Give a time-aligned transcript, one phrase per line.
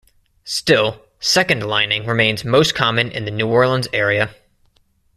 [0.47, 4.33] Still, second lining remains most common in the New Orleans area.